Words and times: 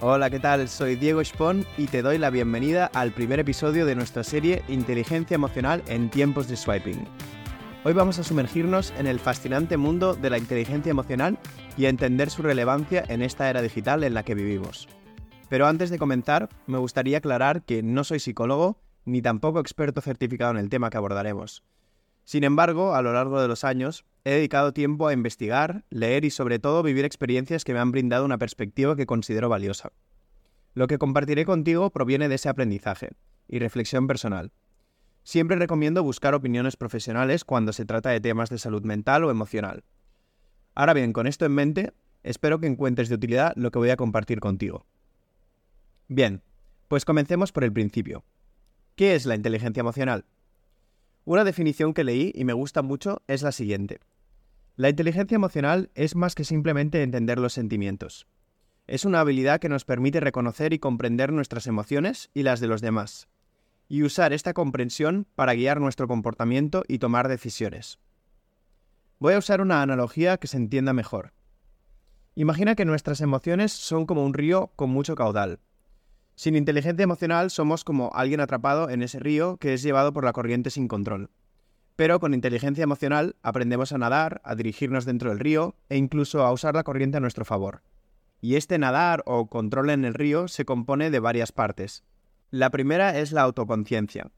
Hola, 0.00 0.28
¿qué 0.28 0.40
tal? 0.40 0.68
Soy 0.68 0.96
Diego 0.96 1.22
Spon 1.22 1.64
y 1.78 1.86
te 1.86 2.02
doy 2.02 2.18
la 2.18 2.28
bienvenida 2.28 2.90
al 2.94 3.12
primer 3.12 3.38
episodio 3.38 3.86
de 3.86 3.94
nuestra 3.94 4.24
serie 4.24 4.64
Inteligencia 4.66 5.36
Emocional 5.36 5.84
en 5.86 6.10
tiempos 6.10 6.48
de 6.48 6.56
swiping. 6.56 7.06
Hoy 7.84 7.92
vamos 7.92 8.18
a 8.18 8.24
sumergirnos 8.24 8.92
en 8.98 9.06
el 9.06 9.20
fascinante 9.20 9.76
mundo 9.76 10.14
de 10.14 10.30
la 10.30 10.38
inteligencia 10.38 10.90
emocional 10.90 11.38
y 11.76 11.86
a 11.86 11.90
entender 11.90 12.28
su 12.30 12.42
relevancia 12.42 13.04
en 13.08 13.22
esta 13.22 13.48
era 13.48 13.62
digital 13.62 14.02
en 14.02 14.14
la 14.14 14.24
que 14.24 14.34
vivimos. 14.34 14.88
Pero 15.48 15.68
antes 15.68 15.90
de 15.90 15.98
comenzar, 15.98 16.48
me 16.66 16.78
gustaría 16.78 17.18
aclarar 17.18 17.62
que 17.62 17.84
no 17.84 18.02
soy 18.02 18.18
psicólogo 18.18 18.80
ni 19.04 19.22
tampoco 19.22 19.60
experto 19.60 20.00
certificado 20.00 20.50
en 20.50 20.58
el 20.58 20.70
tema 20.70 20.90
que 20.90 20.96
abordaremos. 20.96 21.62
Sin 22.24 22.42
embargo, 22.44 22.94
a 22.94 23.02
lo 23.02 23.12
largo 23.12 23.40
de 23.40 23.48
los 23.48 23.64
años, 23.64 24.04
he 24.24 24.32
dedicado 24.32 24.72
tiempo 24.72 25.06
a 25.06 25.12
investigar, 25.12 25.84
leer 25.90 26.24
y 26.24 26.30
sobre 26.30 26.58
todo 26.58 26.82
vivir 26.82 27.04
experiencias 27.04 27.64
que 27.64 27.74
me 27.74 27.80
han 27.80 27.92
brindado 27.92 28.24
una 28.24 28.38
perspectiva 28.38 28.96
que 28.96 29.06
considero 29.06 29.48
valiosa. 29.48 29.92
Lo 30.72 30.86
que 30.86 30.98
compartiré 30.98 31.44
contigo 31.44 31.90
proviene 31.90 32.28
de 32.28 32.36
ese 32.36 32.48
aprendizaje 32.48 33.10
y 33.46 33.58
reflexión 33.58 34.06
personal. 34.06 34.52
Siempre 35.22 35.56
recomiendo 35.56 36.02
buscar 36.02 36.34
opiniones 36.34 36.76
profesionales 36.76 37.44
cuando 37.44 37.72
se 37.72 37.84
trata 37.84 38.10
de 38.10 38.20
temas 38.20 38.50
de 38.50 38.58
salud 38.58 38.82
mental 38.82 39.24
o 39.24 39.30
emocional. 39.30 39.84
Ahora 40.74 40.94
bien, 40.94 41.12
con 41.12 41.26
esto 41.26 41.46
en 41.46 41.52
mente, 41.52 41.92
espero 42.22 42.58
que 42.58 42.66
encuentres 42.66 43.08
de 43.08 43.14
utilidad 43.14 43.52
lo 43.56 43.70
que 43.70 43.78
voy 43.78 43.90
a 43.90 43.96
compartir 43.96 44.40
contigo. 44.40 44.86
Bien, 46.08 46.42
pues 46.88 47.04
comencemos 47.04 47.52
por 47.52 47.64
el 47.64 47.72
principio. 47.72 48.24
¿Qué 48.96 49.14
es 49.14 49.26
la 49.26 49.34
inteligencia 49.34 49.80
emocional? 49.80 50.24
Una 51.26 51.44
definición 51.44 51.94
que 51.94 52.04
leí 52.04 52.32
y 52.34 52.44
me 52.44 52.52
gusta 52.52 52.82
mucho 52.82 53.22
es 53.28 53.42
la 53.42 53.52
siguiente. 53.52 54.00
La 54.76 54.90
inteligencia 54.90 55.36
emocional 55.36 55.90
es 55.94 56.16
más 56.16 56.34
que 56.34 56.44
simplemente 56.44 57.02
entender 57.02 57.38
los 57.38 57.54
sentimientos. 57.54 58.26
Es 58.86 59.06
una 59.06 59.20
habilidad 59.20 59.58
que 59.58 59.70
nos 59.70 59.86
permite 59.86 60.20
reconocer 60.20 60.74
y 60.74 60.78
comprender 60.78 61.32
nuestras 61.32 61.66
emociones 61.66 62.30
y 62.34 62.42
las 62.42 62.60
de 62.60 62.66
los 62.66 62.82
demás, 62.82 63.28
y 63.88 64.02
usar 64.02 64.34
esta 64.34 64.52
comprensión 64.52 65.26
para 65.34 65.54
guiar 65.54 65.80
nuestro 65.80 66.08
comportamiento 66.08 66.84
y 66.88 66.98
tomar 66.98 67.28
decisiones. 67.28 67.98
Voy 69.18 69.32
a 69.32 69.38
usar 69.38 69.62
una 69.62 69.80
analogía 69.80 70.36
que 70.36 70.48
se 70.48 70.58
entienda 70.58 70.92
mejor. 70.92 71.32
Imagina 72.34 72.74
que 72.74 72.84
nuestras 72.84 73.22
emociones 73.22 73.72
son 73.72 74.04
como 74.04 74.26
un 74.26 74.34
río 74.34 74.72
con 74.76 74.90
mucho 74.90 75.14
caudal, 75.14 75.60
sin 76.36 76.56
inteligencia 76.56 77.04
emocional 77.04 77.50
somos 77.50 77.84
como 77.84 78.10
alguien 78.14 78.40
atrapado 78.40 78.90
en 78.90 79.02
ese 79.02 79.18
río 79.20 79.56
que 79.58 79.74
es 79.74 79.82
llevado 79.82 80.12
por 80.12 80.24
la 80.24 80.32
corriente 80.32 80.70
sin 80.70 80.88
control. 80.88 81.30
Pero 81.96 82.18
con 82.18 82.34
inteligencia 82.34 82.82
emocional 82.82 83.36
aprendemos 83.42 83.92
a 83.92 83.98
nadar, 83.98 84.40
a 84.44 84.56
dirigirnos 84.56 85.04
dentro 85.04 85.30
del 85.30 85.38
río 85.38 85.76
e 85.88 85.96
incluso 85.96 86.42
a 86.42 86.52
usar 86.52 86.74
la 86.74 86.82
corriente 86.82 87.18
a 87.18 87.20
nuestro 87.20 87.44
favor. 87.44 87.82
Y 88.40 88.56
este 88.56 88.78
nadar 88.78 89.22
o 89.26 89.46
control 89.46 89.90
en 89.90 90.04
el 90.04 90.14
río 90.14 90.48
se 90.48 90.64
compone 90.64 91.10
de 91.10 91.20
varias 91.20 91.52
partes. 91.52 92.02
La 92.50 92.70
primera 92.70 93.18
es 93.18 93.32
la 93.32 93.42
autoconciencia. 93.42 94.30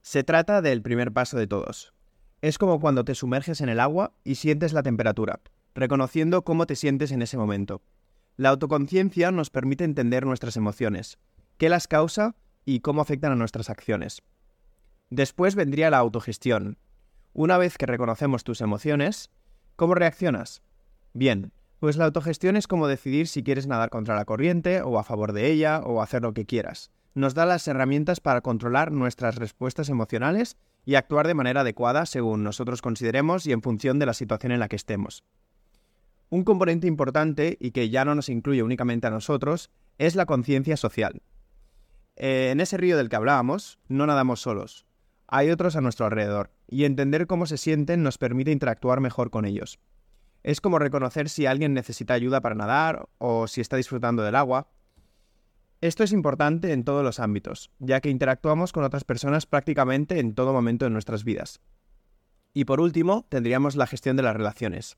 Se 0.00 0.24
trata 0.24 0.62
del 0.62 0.80
primer 0.80 1.12
paso 1.12 1.36
de 1.36 1.46
todos. 1.46 1.92
Es 2.40 2.56
como 2.56 2.80
cuando 2.80 3.04
te 3.04 3.14
sumerges 3.14 3.60
en 3.60 3.68
el 3.68 3.80
agua 3.80 4.14
y 4.24 4.36
sientes 4.36 4.72
la 4.72 4.82
temperatura, 4.82 5.40
reconociendo 5.74 6.42
cómo 6.42 6.66
te 6.66 6.76
sientes 6.76 7.12
en 7.12 7.22
ese 7.22 7.36
momento. 7.36 7.82
La 8.36 8.48
autoconciencia 8.48 9.30
nos 9.30 9.50
permite 9.50 9.84
entender 9.84 10.24
nuestras 10.24 10.56
emociones, 10.56 11.18
qué 11.58 11.68
las 11.68 11.86
causa 11.86 12.34
y 12.64 12.80
cómo 12.80 13.02
afectan 13.02 13.32
a 13.32 13.36
nuestras 13.36 13.68
acciones. 13.68 14.22
Después 15.10 15.54
vendría 15.54 15.90
la 15.90 15.98
autogestión. 15.98 16.78
Una 17.34 17.58
vez 17.58 17.76
que 17.76 17.86
reconocemos 17.86 18.44
tus 18.44 18.62
emociones, 18.62 19.30
¿cómo 19.76 19.94
reaccionas? 19.94 20.62
Bien, 21.12 21.52
pues 21.78 21.96
la 21.96 22.06
autogestión 22.06 22.56
es 22.56 22.66
como 22.66 22.88
decidir 22.88 23.28
si 23.28 23.42
quieres 23.42 23.66
nadar 23.66 23.90
contra 23.90 24.16
la 24.16 24.24
corriente 24.24 24.80
o 24.80 24.98
a 24.98 25.04
favor 25.04 25.32
de 25.32 25.50
ella 25.50 25.80
o 25.80 26.00
hacer 26.00 26.22
lo 26.22 26.32
que 26.32 26.46
quieras. 26.46 26.90
Nos 27.14 27.34
da 27.34 27.44
las 27.44 27.68
herramientas 27.68 28.20
para 28.20 28.40
controlar 28.40 28.92
nuestras 28.92 29.36
respuestas 29.36 29.90
emocionales 29.90 30.56
y 30.86 30.94
actuar 30.94 31.26
de 31.26 31.34
manera 31.34 31.60
adecuada 31.60 32.06
según 32.06 32.42
nosotros 32.42 32.80
consideremos 32.80 33.46
y 33.46 33.52
en 33.52 33.60
función 33.60 33.98
de 33.98 34.06
la 34.06 34.14
situación 34.14 34.52
en 34.52 34.60
la 34.60 34.68
que 34.68 34.76
estemos. 34.76 35.22
Un 36.32 36.44
componente 36.44 36.86
importante 36.86 37.58
y 37.60 37.72
que 37.72 37.90
ya 37.90 38.06
no 38.06 38.14
nos 38.14 38.30
incluye 38.30 38.62
únicamente 38.62 39.06
a 39.06 39.10
nosotros 39.10 39.70
es 39.98 40.16
la 40.16 40.24
conciencia 40.24 40.78
social. 40.78 41.20
Eh, 42.16 42.48
en 42.50 42.60
ese 42.62 42.78
río 42.78 42.96
del 42.96 43.10
que 43.10 43.16
hablábamos, 43.16 43.78
no 43.88 44.06
nadamos 44.06 44.40
solos. 44.40 44.86
Hay 45.26 45.50
otros 45.50 45.76
a 45.76 45.82
nuestro 45.82 46.06
alrededor, 46.06 46.50
y 46.66 46.86
entender 46.86 47.26
cómo 47.26 47.44
se 47.44 47.58
sienten 47.58 48.02
nos 48.02 48.16
permite 48.16 48.50
interactuar 48.50 49.00
mejor 49.00 49.28
con 49.28 49.44
ellos. 49.44 49.78
Es 50.42 50.62
como 50.62 50.78
reconocer 50.78 51.28
si 51.28 51.44
alguien 51.44 51.74
necesita 51.74 52.14
ayuda 52.14 52.40
para 52.40 52.54
nadar 52.54 53.10
o 53.18 53.46
si 53.46 53.60
está 53.60 53.76
disfrutando 53.76 54.22
del 54.22 54.36
agua. 54.36 54.70
Esto 55.82 56.02
es 56.02 56.12
importante 56.12 56.72
en 56.72 56.84
todos 56.84 57.04
los 57.04 57.20
ámbitos, 57.20 57.70
ya 57.78 58.00
que 58.00 58.08
interactuamos 58.08 58.72
con 58.72 58.84
otras 58.84 59.04
personas 59.04 59.44
prácticamente 59.44 60.18
en 60.18 60.34
todo 60.34 60.54
momento 60.54 60.86
de 60.86 60.92
nuestras 60.92 61.24
vidas. 61.24 61.60
Y 62.54 62.64
por 62.64 62.80
último, 62.80 63.26
tendríamos 63.28 63.76
la 63.76 63.86
gestión 63.86 64.16
de 64.16 64.22
las 64.22 64.34
relaciones, 64.34 64.96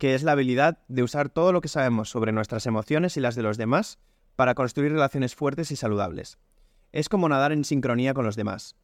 que 0.00 0.16
es 0.16 0.24
la 0.24 0.32
habilidad 0.32 0.78
de 0.88 1.04
usar 1.04 1.28
todo 1.28 1.52
lo 1.52 1.60
que 1.60 1.68
sabemos 1.68 2.10
sobre 2.10 2.32
nuestras 2.32 2.66
emociones 2.66 3.16
y 3.16 3.20
las 3.20 3.36
de 3.36 3.44
los 3.44 3.56
demás 3.56 4.00
para 4.34 4.56
construir 4.56 4.90
relaciones 4.90 5.36
fuertes 5.36 5.70
y 5.70 5.76
saludables 5.76 6.38
es 6.92 7.08
como 7.08 7.28
nadar 7.28 7.52
en 7.52 7.64
sincronía 7.64 8.14
con 8.14 8.24
los 8.24 8.36
demás. 8.36 8.76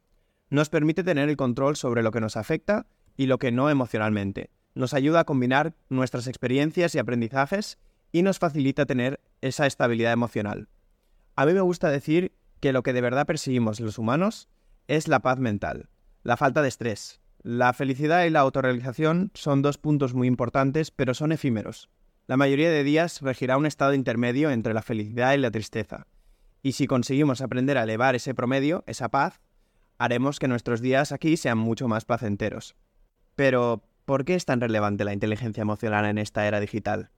Nos 0.49 0.69
permite 0.69 1.03
tener 1.03 1.29
el 1.29 1.37
control 1.37 1.75
sobre 1.75 2.03
lo 2.03 2.11
que 2.11 2.21
nos 2.21 2.37
afecta 2.37 2.87
y 3.17 3.25
lo 3.25 3.37
que 3.37 3.51
no 3.51 3.69
emocionalmente. 3.69 4.49
Nos 4.75 4.93
ayuda 4.93 5.21
a 5.21 5.25
combinar 5.25 5.75
nuestras 5.89 6.27
experiencias 6.27 6.95
y 6.95 6.99
aprendizajes 6.99 7.77
y 8.11 8.21
nos 8.21 8.39
facilita 8.39 8.85
tener 8.85 9.19
esa 9.41 9.65
estabilidad 9.65 10.13
emocional. 10.13 10.69
A 11.35 11.45
mí 11.45 11.53
me 11.53 11.61
gusta 11.61 11.89
decir 11.89 12.33
que 12.59 12.71
lo 12.71 12.83
que 12.83 12.93
de 12.93 13.01
verdad 13.01 13.25
perseguimos 13.25 13.79
los 13.79 13.97
humanos 13.97 14.47
es 14.87 15.07
la 15.07 15.19
paz 15.19 15.39
mental, 15.39 15.89
la 16.23 16.37
falta 16.37 16.61
de 16.61 16.69
estrés. 16.69 17.19
La 17.43 17.73
felicidad 17.73 18.25
y 18.25 18.29
la 18.29 18.39
autorrealización 18.41 19.31
son 19.33 19.61
dos 19.61 19.77
puntos 19.77 20.13
muy 20.13 20.27
importantes, 20.27 20.91
pero 20.91 21.13
son 21.13 21.31
efímeros. 21.31 21.89
La 22.27 22.35
mayoría 22.35 22.69
de 22.69 22.83
días 22.83 23.21
regirá 23.21 23.57
un 23.57 23.65
estado 23.65 23.93
intermedio 23.93 24.49
entre 24.51 24.73
la 24.73 24.81
felicidad 24.81 25.33
y 25.33 25.37
la 25.37 25.51
tristeza. 25.51 26.07
Y 26.61 26.73
si 26.73 26.87
conseguimos 26.87 27.41
aprender 27.41 27.77
a 27.77 27.83
elevar 27.83 28.15
ese 28.15 28.35
promedio, 28.35 28.83
esa 28.87 29.09
paz, 29.09 29.39
haremos 29.97 30.39
que 30.39 30.47
nuestros 30.47 30.81
días 30.81 31.11
aquí 31.11 31.37
sean 31.37 31.57
mucho 31.57 31.87
más 31.87 32.05
placenteros. 32.05 32.75
Pero, 33.35 33.83
¿por 34.05 34.25
qué 34.25 34.35
es 34.35 34.45
tan 34.45 34.59
relevante 34.59 35.05
la 35.05 35.13
inteligencia 35.13 35.61
emocional 35.61 36.05
en 36.05 36.17
esta 36.17 36.47
era 36.47 36.59
digital? 36.59 37.11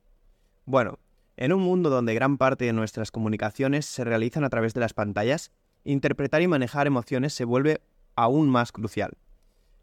Bueno, 0.65 0.99
en 1.37 1.53
un 1.53 1.61
mundo 1.61 1.89
donde 1.89 2.13
gran 2.13 2.37
parte 2.37 2.65
de 2.65 2.73
nuestras 2.73 3.11
comunicaciones 3.11 3.85
se 3.85 4.03
realizan 4.03 4.43
a 4.43 4.49
través 4.49 4.73
de 4.73 4.81
las 4.81 4.93
pantallas, 4.93 5.51
interpretar 5.85 6.41
y 6.41 6.47
manejar 6.47 6.85
emociones 6.85 7.33
se 7.33 7.45
vuelve 7.45 7.81
aún 8.15 8.49
más 8.49 8.71
crucial. 8.71 9.17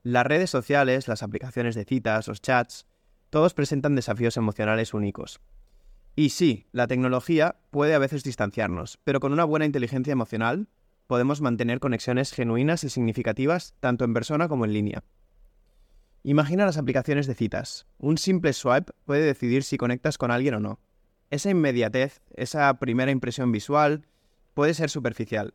Las 0.08 0.24
redes 0.24 0.50
sociales, 0.50 1.08
las 1.08 1.24
aplicaciones 1.24 1.74
de 1.74 1.84
citas, 1.84 2.28
los 2.28 2.40
chats, 2.40 2.86
todos 3.28 3.54
presentan 3.54 3.96
desafíos 3.96 4.36
emocionales 4.36 4.94
únicos. 4.94 5.40
Y 6.14 6.28
sí, 6.28 6.68
la 6.70 6.86
tecnología 6.86 7.56
puede 7.72 7.92
a 7.92 7.98
veces 7.98 8.22
distanciarnos, 8.22 9.00
pero 9.02 9.18
con 9.18 9.32
una 9.32 9.42
buena 9.42 9.66
inteligencia 9.66 10.12
emocional 10.12 10.68
podemos 11.08 11.40
mantener 11.40 11.80
conexiones 11.80 12.30
genuinas 12.30 12.84
y 12.84 12.88
significativas 12.88 13.74
tanto 13.80 14.04
en 14.04 14.14
persona 14.14 14.46
como 14.46 14.64
en 14.64 14.74
línea. 14.74 15.02
Imagina 16.22 16.66
las 16.66 16.78
aplicaciones 16.78 17.26
de 17.26 17.34
citas. 17.34 17.88
Un 17.98 18.16
simple 18.16 18.52
swipe 18.52 18.92
puede 19.06 19.24
decidir 19.24 19.64
si 19.64 19.76
conectas 19.76 20.18
con 20.18 20.30
alguien 20.30 20.54
o 20.54 20.60
no. 20.60 20.78
Esa 21.30 21.50
inmediatez, 21.50 22.20
esa 22.36 22.72
primera 22.78 23.10
impresión 23.10 23.50
visual, 23.50 24.06
puede 24.54 24.72
ser 24.72 24.88
superficial, 24.88 25.54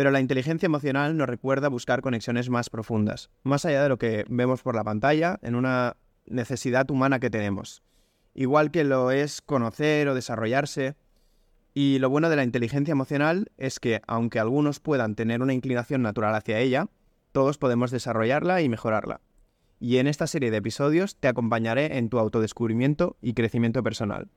pero 0.00 0.10
la 0.10 0.20
inteligencia 0.20 0.64
emocional 0.64 1.14
nos 1.14 1.28
recuerda 1.28 1.68
buscar 1.68 2.00
conexiones 2.00 2.48
más 2.48 2.70
profundas, 2.70 3.28
más 3.42 3.66
allá 3.66 3.82
de 3.82 3.90
lo 3.90 3.98
que 3.98 4.24
vemos 4.30 4.62
por 4.62 4.74
la 4.74 4.82
pantalla, 4.82 5.38
en 5.42 5.54
una 5.54 5.98
necesidad 6.24 6.90
humana 6.90 7.20
que 7.20 7.28
tenemos 7.28 7.82
igual 8.32 8.70
que 8.70 8.82
lo 8.82 9.10
es 9.10 9.42
conocer 9.42 10.08
o 10.08 10.14
desarrollarse. 10.14 10.96
Y 11.74 11.98
lo 11.98 12.08
bueno 12.08 12.30
de 12.30 12.36
la 12.36 12.44
inteligencia 12.44 12.92
emocional 12.92 13.52
es 13.58 13.78
que, 13.78 14.00
aunque 14.06 14.38
algunos 14.38 14.80
puedan 14.80 15.16
tener 15.16 15.42
una 15.42 15.52
inclinación 15.52 16.00
natural 16.00 16.34
hacia 16.34 16.60
ella, 16.60 16.88
todos 17.32 17.58
podemos 17.58 17.90
desarrollarla 17.90 18.62
y 18.62 18.70
mejorarla. 18.70 19.20
Y 19.80 19.98
en 19.98 20.06
esta 20.06 20.26
serie 20.26 20.50
de 20.50 20.56
episodios 20.56 21.16
te 21.16 21.28
acompañaré 21.28 21.98
en 21.98 22.08
tu 22.08 22.18
autodescubrimiento 22.18 23.18
y 23.20 23.34
crecimiento 23.34 23.82
personal. 23.82 24.30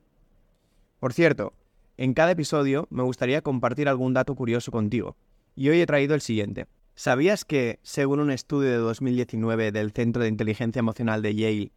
Por 1.00 1.14
cierto, 1.14 1.54
en 1.96 2.14
cada 2.14 2.32
episodio 2.32 2.86
me 2.90 3.04
gustaría 3.04 3.42
compartir 3.42 3.88
algún 3.88 4.14
dato 4.14 4.36
curioso 4.36 4.70
contigo, 4.70 5.16
y 5.56 5.70
hoy 5.70 5.82
he 5.82 5.86
traído 5.86 6.16
el 6.16 6.22
siguiente. 6.22 6.68
¿Sabías 6.96 7.46
que, 7.46 7.80
según 7.82 8.20
un 8.20 8.32
estudio 8.32 8.70
de 8.70 8.78
2019 8.78 9.72
del 9.72 9.92
Centro 9.92 10.22
de 10.22 10.30
Inteligencia 10.30 10.80
Emocional 10.80 11.22
de 11.22 11.36
Yale, 11.36 11.72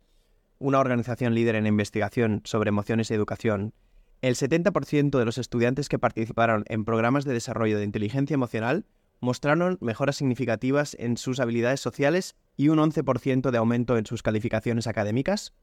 una 0.59 0.79
organización 0.79 1.35
líder 1.35 1.55
en 1.57 1.67
investigación 1.67 2.43
sobre 2.45 2.69
emociones 2.69 3.11
y 3.11 3.15
educación, 3.15 3.75
el 4.23 4.35
70% 4.35 5.19
de 5.19 5.25
los 5.25 5.39
estudiantes 5.39 5.89
que 5.89 5.99
participaron 5.99 6.65
en 6.69 6.85
programas 6.85 7.25
de 7.25 7.33
desarrollo 7.33 7.79
de 7.79 7.85
inteligencia 7.85 8.35
emocional 8.35 8.87
mostraron 9.21 9.79
mejoras 9.81 10.17
significativas 10.17 10.97
en 10.99 11.17
sus 11.17 11.41
habilidades 11.41 11.81
sociales 11.81 12.37
y 12.57 12.69
un 12.69 12.79
11% 12.79 13.51
de 13.51 13.59
aumento 13.59 13.97
en 13.97 14.07
sus 14.07 14.23
calificaciones 14.23 14.87
académicas. 14.87 15.55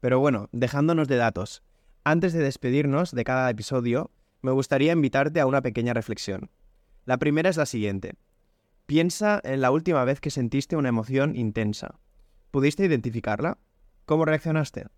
Pero 0.00 0.20
bueno, 0.20 0.48
dejándonos 0.52 1.08
de 1.08 1.16
datos, 1.16 1.62
antes 2.04 2.32
de 2.32 2.42
despedirnos 2.42 3.12
de 3.12 3.24
cada 3.24 3.50
episodio, 3.50 4.10
me 4.40 4.52
gustaría 4.52 4.92
invitarte 4.92 5.40
a 5.40 5.46
una 5.46 5.62
pequeña 5.62 5.94
reflexión. 5.94 6.50
La 7.08 7.16
primera 7.16 7.48
es 7.48 7.56
la 7.56 7.64
siguiente. 7.64 8.16
Piensa 8.84 9.40
en 9.42 9.62
la 9.62 9.70
última 9.70 10.04
vez 10.04 10.20
que 10.20 10.28
sentiste 10.28 10.76
una 10.76 10.90
emoción 10.90 11.36
intensa. 11.36 11.98
¿Pudiste 12.50 12.84
identificarla? 12.84 13.56
¿Cómo 14.04 14.26
reaccionaste? 14.26 14.88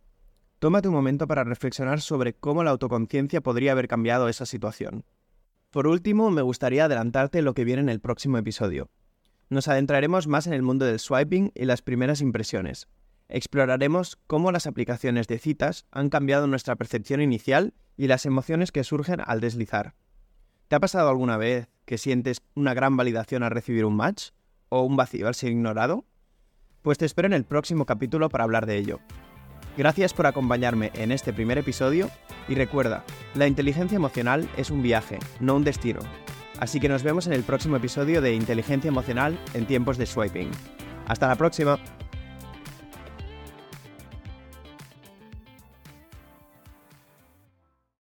Tómate 0.58 0.88
un 0.88 0.94
momento 0.94 1.28
para 1.28 1.44
reflexionar 1.44 2.00
sobre 2.00 2.34
cómo 2.34 2.64
la 2.64 2.72
autoconciencia 2.72 3.42
podría 3.42 3.70
haber 3.70 3.86
cambiado 3.86 4.28
esa 4.28 4.44
situación. 4.44 5.04
Por 5.70 5.86
último, 5.86 6.32
me 6.32 6.42
gustaría 6.42 6.86
adelantarte 6.86 7.42
lo 7.42 7.54
que 7.54 7.62
viene 7.62 7.82
en 7.82 7.88
el 7.88 8.00
próximo 8.00 8.38
episodio. 8.38 8.90
Nos 9.48 9.68
adentraremos 9.68 10.26
más 10.26 10.48
en 10.48 10.54
el 10.54 10.62
mundo 10.62 10.86
del 10.86 10.98
swiping 10.98 11.52
y 11.54 11.64
las 11.64 11.80
primeras 11.80 12.22
impresiones. 12.22 12.88
Exploraremos 13.28 14.18
cómo 14.26 14.50
las 14.50 14.66
aplicaciones 14.66 15.28
de 15.28 15.38
citas 15.38 15.86
han 15.92 16.10
cambiado 16.10 16.48
nuestra 16.48 16.74
percepción 16.74 17.22
inicial 17.22 17.72
y 17.96 18.08
las 18.08 18.26
emociones 18.26 18.72
que 18.72 18.82
surgen 18.82 19.20
al 19.24 19.40
deslizar. 19.40 19.94
¿Te 20.70 20.76
ha 20.76 20.80
pasado 20.80 21.08
alguna 21.08 21.36
vez 21.36 21.66
que 21.84 21.98
sientes 21.98 22.42
una 22.54 22.74
gran 22.74 22.96
validación 22.96 23.42
al 23.42 23.50
recibir 23.50 23.84
un 23.84 23.96
match? 23.96 24.28
¿O 24.68 24.82
un 24.82 24.94
vacío 24.94 25.26
al 25.26 25.34
ser 25.34 25.50
ignorado? 25.50 26.04
Pues 26.82 26.96
te 26.96 27.06
espero 27.06 27.26
en 27.26 27.32
el 27.32 27.42
próximo 27.42 27.86
capítulo 27.86 28.28
para 28.28 28.44
hablar 28.44 28.66
de 28.66 28.76
ello. 28.76 29.00
Gracias 29.76 30.14
por 30.14 30.28
acompañarme 30.28 30.92
en 30.94 31.10
este 31.10 31.32
primer 31.32 31.58
episodio 31.58 32.08
y 32.48 32.54
recuerda, 32.54 33.04
la 33.34 33.48
inteligencia 33.48 33.96
emocional 33.96 34.48
es 34.56 34.70
un 34.70 34.80
viaje, 34.80 35.18
no 35.40 35.56
un 35.56 35.64
destino. 35.64 36.02
Así 36.60 36.78
que 36.78 36.88
nos 36.88 37.02
vemos 37.02 37.26
en 37.26 37.32
el 37.32 37.42
próximo 37.42 37.74
episodio 37.74 38.22
de 38.22 38.34
Inteligencia 38.34 38.86
Emocional 38.86 39.40
en 39.54 39.66
tiempos 39.66 39.98
de 39.98 40.06
swiping. 40.06 40.52
Hasta 41.08 41.26
la 41.26 41.34
próxima. 41.34 41.80